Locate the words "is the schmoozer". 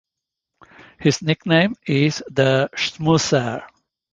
1.85-3.67